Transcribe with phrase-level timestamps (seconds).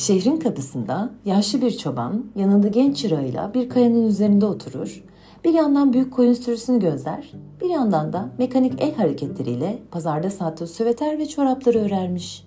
[0.00, 5.04] Şehrin kapısında yaşlı bir çoban yanında genç çırağıyla bir kayanın üzerinde oturur.
[5.44, 11.18] Bir yandan büyük koyun sürüsünü gözler, bir yandan da mekanik el hareketleriyle pazarda sattığı süveter
[11.18, 12.46] ve çorapları örermiş.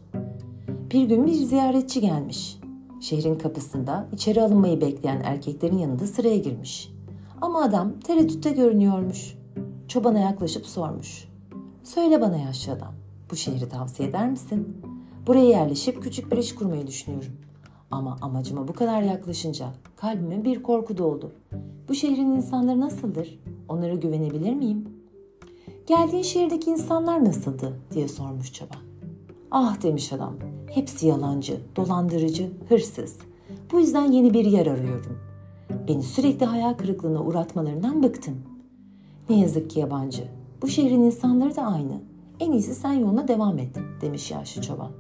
[0.92, 2.58] Bir gün bir ziyaretçi gelmiş.
[3.02, 6.92] Şehrin kapısında içeri alınmayı bekleyen erkeklerin yanında sıraya girmiş.
[7.42, 9.36] Ama adam tereddütte görünüyormuş.
[9.88, 11.28] Çobana yaklaşıp sormuş.
[11.84, 12.94] Söyle bana yaşlı adam,
[13.32, 14.78] bu şehri tavsiye eder misin?
[15.28, 17.32] Buraya yerleşip küçük bir iş kurmayı düşünüyorum.
[17.92, 21.32] Ama amacıma bu kadar yaklaşınca kalbime bir korku doldu.
[21.90, 23.40] Bu şehrin insanları nasıldır?
[23.70, 24.88] Onlara güvenebilir miyim?
[25.88, 28.82] Geldiğin şehirdeki insanlar nasıldı diye sormuş çoban.
[29.52, 30.34] Ah demiş adam.
[30.68, 33.18] Hepsi yalancı, dolandırıcı, hırsız.
[33.72, 35.18] Bu yüzden yeni bir yer arıyorum.
[35.88, 38.36] Beni sürekli hayal kırıklığına uğratmalarından bıktım.
[39.30, 40.24] Ne yazık ki yabancı.
[40.62, 42.02] Bu şehrin insanları da aynı.
[42.44, 44.92] En iyisi sen yoluna devam et demiş yaşlı çoban.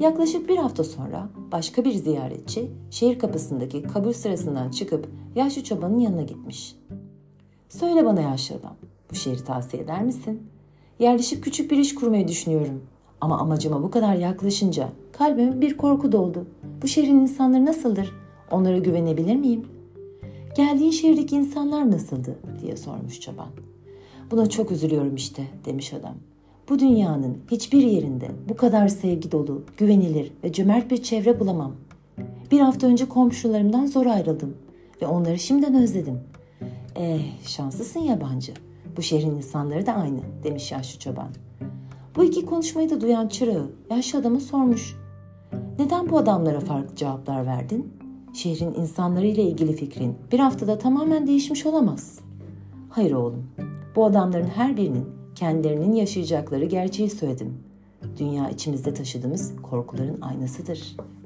[0.00, 6.22] Yaklaşık bir hafta sonra başka bir ziyaretçi şehir kapısındaki kabul sırasından çıkıp yaşlı çobanın yanına
[6.22, 6.76] gitmiş.
[7.68, 8.76] Söyle bana yaşlı adam,
[9.10, 10.42] bu şehri tavsiye eder misin?
[10.98, 12.82] Yerleşip küçük bir iş kurmayı düşünüyorum.
[13.20, 16.46] Ama amacıma bu kadar yaklaşınca kalbime bir korku doldu.
[16.82, 18.12] Bu şehrin insanları nasıldır?
[18.50, 19.66] Onlara güvenebilir miyim?
[20.56, 23.48] Geldiğin şehirdeki insanlar nasıldı diye sormuş çoban.
[24.30, 26.14] Buna çok üzülüyorum işte demiş adam.
[26.70, 31.72] Bu dünyanın hiçbir yerinde bu kadar sevgi dolu, güvenilir ve cömert bir çevre bulamam.
[32.50, 34.56] Bir hafta önce komşularımdan zor ayrıldım
[35.02, 36.20] ve onları şimdiden özledim.
[36.96, 38.52] Eh şanslısın yabancı.
[38.96, 41.28] Bu şehrin insanları da aynı demiş yaşlı çoban.
[42.16, 44.96] Bu iki konuşmayı da duyan çırağı yaşlı adama sormuş.
[45.78, 47.92] Neden bu adamlara farklı cevaplar verdin?
[48.34, 52.20] Şehrin insanları ile ilgili fikrin bir haftada tamamen değişmiş olamaz.
[52.88, 53.46] Hayır oğlum.
[53.96, 57.58] Bu adamların her birinin kendilerinin yaşayacakları gerçeği söyledim.
[58.18, 61.19] Dünya içimizde taşıdığımız korkuların aynasıdır.''